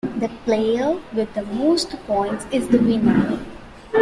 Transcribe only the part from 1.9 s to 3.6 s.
points is the winner.